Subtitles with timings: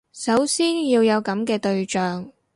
[0.11, 2.31] 首先要有噉嘅對象